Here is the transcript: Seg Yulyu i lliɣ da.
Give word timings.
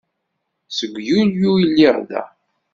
Seg 0.77 0.93
Yulyu 1.07 1.51
i 1.57 1.63
lliɣ 1.71 1.97
da. 2.09 2.23